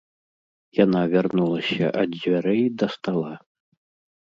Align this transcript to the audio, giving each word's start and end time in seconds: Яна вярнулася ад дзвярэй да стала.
Яна 0.83 1.01
вярнулася 1.11 1.91
ад 2.01 2.09
дзвярэй 2.17 2.65
да 2.81 2.87
стала. 2.97 3.33